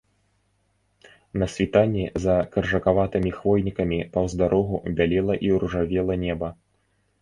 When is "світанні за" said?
1.57-2.35